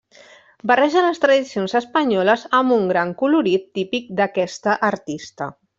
[0.69, 5.57] Barreja les tradicions espanyoles amb un gran colorit típic d'aquesta artista.